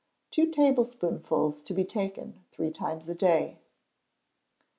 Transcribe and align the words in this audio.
Two 0.31 0.49
tablespoonfuls 0.49 1.61
to 1.61 1.75
be 1.75 1.83
taken 1.85 2.43
three 2.49 2.71
times 2.71 3.07
a 3.07 3.13
day. 3.13 3.59